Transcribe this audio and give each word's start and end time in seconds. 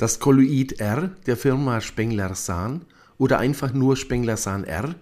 Das 0.00 0.18
Kolloid 0.18 0.80
R 0.80 1.10
der 1.26 1.36
Firma 1.36 1.82
Spengler-Sahn 1.82 2.86
oder 3.18 3.38
einfach 3.38 3.74
nur 3.74 3.98
Spengler-Sahn 3.98 4.64
R 4.64 4.94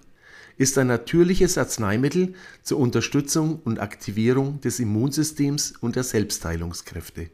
ist 0.56 0.76
ein 0.76 0.88
natürliches 0.88 1.56
Arzneimittel 1.56 2.34
zur 2.64 2.80
Unterstützung 2.80 3.60
und 3.62 3.78
Aktivierung 3.78 4.60
des 4.60 4.80
Immunsystems 4.80 5.74
und 5.80 5.94
der 5.94 6.02
Selbstheilungskräfte. 6.02 7.30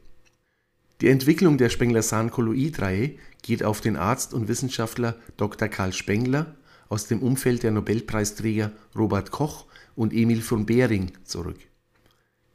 Die 1.00 1.08
Entwicklung 1.08 1.56
der 1.56 1.71
Spengler-Sahn-Kolloid-Reihe 1.71 3.13
geht 3.40 3.65
auf 3.65 3.81
den 3.81 3.96
Arzt 3.96 4.35
und 4.35 4.46
Wissenschaftler 4.46 5.17
Dr. 5.38 5.69
Karl 5.69 5.94
Spengler 5.94 6.56
aus 6.90 7.06
dem 7.06 7.22
Umfeld 7.22 7.62
der 7.62 7.71
Nobelpreisträger 7.71 8.72
Robert 8.94 9.31
Koch 9.31 9.65
und 9.96 10.12
Emil 10.12 10.42
von 10.42 10.67
Behring 10.67 11.12
zurück. 11.24 11.60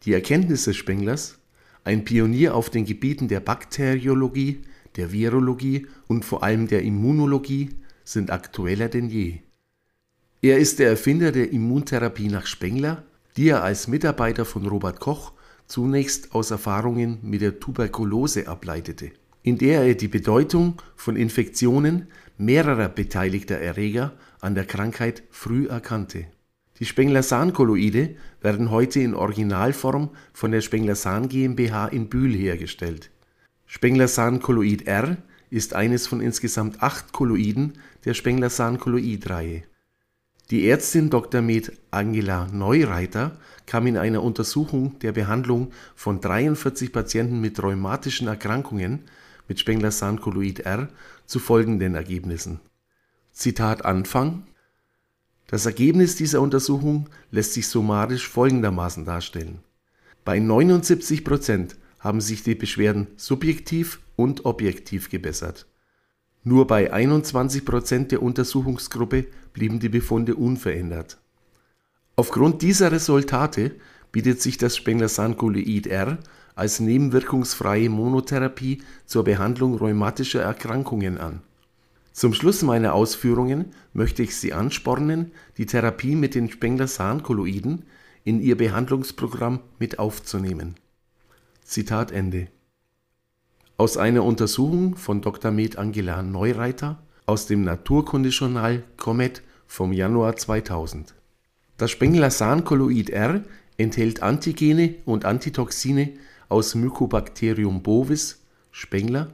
Die 0.05 0.13
Erkenntnisse 0.13 0.75
Spenglers, 0.75 1.39
ein 1.83 2.05
Pionier 2.05 2.53
auf 2.53 2.69
den 2.69 2.85
Gebieten 2.85 3.27
der 3.27 3.39
Bakteriologie, 3.39 4.61
der 4.99 5.11
Virologie 5.11 5.87
und 6.07 6.25
vor 6.25 6.43
allem 6.43 6.67
der 6.67 6.83
Immunologie, 6.83 7.69
sind 8.03 8.31
aktueller 8.31 8.89
denn 8.89 9.09
je. 9.09 9.39
Er 10.41 10.57
ist 10.57 10.79
der 10.79 10.89
Erfinder 10.89 11.31
der 11.31 11.51
Immuntherapie 11.51 12.27
nach 12.27 12.45
Spengler, 12.45 13.03
die 13.37 13.49
er 13.49 13.63
als 13.63 13.87
Mitarbeiter 13.87 14.45
von 14.45 14.65
Robert 14.65 14.99
Koch 14.99 15.33
zunächst 15.67 16.33
aus 16.33 16.51
Erfahrungen 16.51 17.19
mit 17.21 17.41
der 17.41 17.59
Tuberkulose 17.59 18.47
ableitete, 18.47 19.11
in 19.43 19.57
der 19.57 19.83
er 19.83 19.95
die 19.95 20.07
Bedeutung 20.07 20.81
von 20.95 21.15
Infektionen 21.15 22.07
mehrerer 22.37 22.89
beteiligter 22.89 23.57
Erreger 23.57 24.13
an 24.41 24.55
der 24.55 24.65
Krankheit 24.65 25.23
früh 25.29 25.67
erkannte. 25.67 26.25
Die 26.79 26.85
Spengler-Sahn-Kolloide 26.85 28.15
werden 28.41 28.71
heute 28.71 29.01
in 29.01 29.13
Originalform 29.13 30.09
von 30.33 30.51
der 30.51 30.61
Spengler-Sahn 30.61 31.27
GmbH 31.27 31.87
in 31.87 32.07
Bühl 32.07 32.33
hergestellt. 32.33 33.11
Spengler-Sahn-Kolloid 33.71 34.87
R 34.87 35.17
ist 35.51 35.75
eines 35.75 36.07
von 36.07 36.21
insgesamt 36.21 36.81
acht 36.81 37.11
Kolloiden 37.11 37.73
der 38.03 38.15
Spengler-Sahn-Kolloid-Reihe. 38.15 39.61
Die 40.49 40.67
Ärztin 40.67 41.11
Dr. 41.11 41.43
med. 41.43 41.71
Angela 41.91 42.47
Neureiter 42.51 43.37
kam 43.67 43.85
in 43.85 43.95
einer 43.95 44.23
Untersuchung 44.23 44.97
der 44.99 45.11
Behandlung 45.11 45.71
von 45.95 46.19
43 46.19 46.91
Patienten 46.91 47.41
mit 47.41 47.61
rheumatischen 47.61 48.27
Erkrankungen 48.27 49.03
mit 49.47 49.59
Spengler-Sahn-Kolloid 49.59 50.61
R 50.61 50.89
zu 51.27 51.37
folgenden 51.37 51.93
Ergebnissen. 51.93 52.59
Zitat 53.33 53.85
Anfang 53.85 54.47
Das 55.45 55.67
Ergebnis 55.67 56.15
dieser 56.15 56.41
Untersuchung 56.41 57.07
lässt 57.29 57.53
sich 57.53 57.67
summarisch 57.67 58.27
folgendermaßen 58.27 59.05
darstellen: 59.05 59.59
Bei 60.25 60.39
79 60.39 61.23
Prozent 61.23 61.77
haben 61.99 62.21
sich 62.21 62.43
die 62.43 62.55
Beschwerden 62.55 63.07
subjektiv 63.17 63.99
und 64.15 64.45
objektiv 64.45 65.09
gebessert. 65.09 65.67
Nur 66.43 66.67
bei 66.67 66.91
21 66.93 67.65
Prozent 67.65 68.11
der 68.11 68.23
Untersuchungsgruppe 68.23 69.25
blieben 69.53 69.79
die 69.79 69.89
Befunde 69.89 70.35
unverändert. 70.35 71.17
Aufgrund 72.15 72.61
dieser 72.61 72.91
Resultate 72.91 73.75
bietet 74.11 74.41
sich 74.41 74.57
das 74.57 74.75
Spengler-Sahn-Kolloid 74.77 75.87
R 75.87 76.17
als 76.55 76.79
nebenwirkungsfreie 76.79 77.89
Monotherapie 77.89 78.83
zur 79.05 79.23
Behandlung 79.23 79.75
rheumatischer 79.75 80.41
Erkrankungen 80.41 81.17
an. 81.17 81.41
Zum 82.11 82.33
Schluss 82.33 82.63
meiner 82.63 82.93
Ausführungen 82.93 83.73
möchte 83.93 84.23
ich 84.23 84.35
Sie 84.35 84.51
anspornen, 84.51 85.31
die 85.57 85.65
Therapie 85.65 86.15
mit 86.15 86.35
den 86.35 86.49
Spengler-Sahn-Kolloiden 86.49 87.85
in 88.25 88.41
Ihr 88.41 88.57
Behandlungsprogramm 88.57 89.61
mit 89.77 89.99
aufzunehmen. 89.99 90.75
Zitat 91.69 92.11
Ende. 92.11 92.47
Aus 93.77 93.95
einer 93.95 94.23
Untersuchung 94.23 94.95
von 94.95 95.21
Dr. 95.21 95.51
med. 95.51 95.77
Angela 95.77 96.23
Neureiter 96.23 96.97
aus 97.27 97.45
dem 97.45 97.63
Naturkundejournal 97.63 98.83
Comet 98.97 99.43
vom 99.67 99.93
Januar 99.93 100.35
2000. 100.35 101.13
Das 101.77 101.91
Spengler-Sahn-Kolloid 101.91 103.11
R 103.11 103.43
enthält 103.77 104.23
Antigene 104.23 104.95
und 105.05 105.25
Antitoxine 105.25 106.13
aus 106.49 106.73
Mycobacterium 106.73 107.83
bovis 107.83 108.43
(Spengler) 108.71 109.27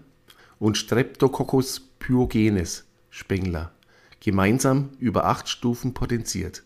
und 0.59 0.77
Streptococcus 0.77 1.79
pyogenes 1.99 2.83
(Spengler), 3.11 3.71
gemeinsam 4.19 4.89
über 4.99 5.23
acht 5.23 5.47
Stufen 5.47 5.93
potenziert. 5.93 6.63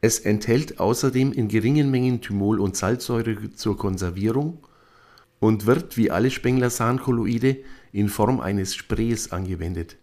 Es 0.00 0.18
enthält 0.18 0.80
außerdem 0.80 1.32
in 1.32 1.48
geringen 1.48 1.90
Mengen 1.90 2.20
Thymol 2.20 2.58
und 2.58 2.76
Salzsäure 2.76 3.52
zur 3.54 3.76
Konservierung 3.76 4.66
und 5.40 5.66
wird 5.66 5.96
wie 5.96 6.10
alle 6.10 6.30
Spengler-Sahn-Kolloide 6.30 7.58
in 7.92 8.08
Form 8.08 8.40
eines 8.40 8.74
Sprays 8.74 9.32
angewendet. 9.32 9.96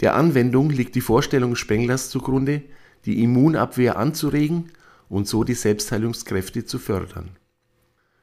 Der 0.00 0.16
Anwendung 0.16 0.70
liegt 0.70 0.96
die 0.96 1.00
Vorstellung 1.00 1.54
Spenglers 1.54 2.10
zugrunde, 2.10 2.62
die 3.04 3.22
Immunabwehr 3.22 3.96
anzuregen 3.96 4.70
und 5.08 5.28
so 5.28 5.44
die 5.44 5.54
Selbstheilungskräfte 5.54 6.64
zu 6.64 6.78
fördern. 6.78 7.30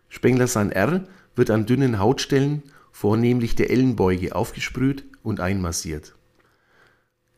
Spengler-Sahn 0.09 0.72
R 0.72 1.06
wird 1.35 1.50
an 1.51 1.66
dünnen 1.66 2.00
Hautstellen 2.00 2.63
vornehmlich 2.91 3.56
der 3.56 3.69
Ellenbeuge 3.69 4.35
aufgesprüht 4.35 5.06
und 5.24 5.40
einmassiert. 5.40 6.16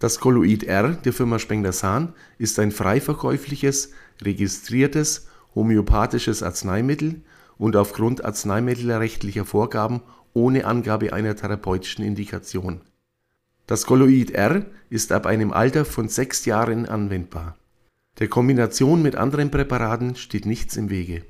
Das 0.04 0.20
Kolloid 0.20 0.66
R 0.66 0.90
der 0.90 1.14
Firma 1.14 1.40
Spengler-Sahn 1.40 2.12
ist 2.38 2.60
ein 2.60 2.72
frei 2.72 3.00
verkäufliches, 3.00 3.92
registriertes 4.22 5.30
homöopathisches 5.56 6.44
Arzneimittel 6.44 7.22
und 7.58 7.78
aufgrund 7.78 8.26
arzneimittelrechtlicher 8.26 9.46
Vorgaben 9.46 10.02
ohne 10.34 10.66
Angabe 10.66 11.14
einer 11.14 11.38
therapeutischen 11.38 12.04
Indikation. 12.04 12.82
Das 13.66 13.86
Kolloid 13.86 14.32
R 14.32 14.66
ist 14.90 15.14
ab 15.14 15.26
einem 15.26 15.54
Alter 15.54 15.86
von 15.86 16.10
sechs 16.10 16.44
Jahren 16.44 16.86
anwendbar. 16.86 17.58
Der 18.20 18.28
Kombination 18.28 19.02
mit 19.04 19.16
anderen 19.16 19.52
Präparaten 19.52 20.18
steht 20.18 20.46
nichts 20.46 20.76
im 20.76 20.90
Wege 20.90 21.24